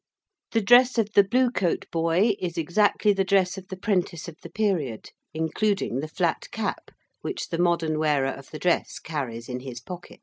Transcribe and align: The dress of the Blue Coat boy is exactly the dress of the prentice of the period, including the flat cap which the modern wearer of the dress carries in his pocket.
The 0.53 0.61
dress 0.61 0.97
of 0.97 1.11
the 1.13 1.23
Blue 1.23 1.51
Coat 1.51 1.85
boy 1.91 2.33
is 2.39 2.57
exactly 2.57 3.13
the 3.13 3.23
dress 3.23 3.55
of 3.55 3.67
the 3.67 3.77
prentice 3.77 4.27
of 4.27 4.35
the 4.41 4.49
period, 4.49 5.11
including 5.31 5.99
the 5.99 6.07
flat 6.07 6.47
cap 6.49 6.89
which 7.21 7.49
the 7.49 7.59
modern 7.59 7.99
wearer 7.99 8.29
of 8.33 8.49
the 8.49 8.57
dress 8.57 8.97
carries 8.97 9.47
in 9.47 9.59
his 9.59 9.79
pocket. 9.79 10.19